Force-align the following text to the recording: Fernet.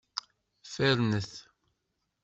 Fernet. 0.73 1.31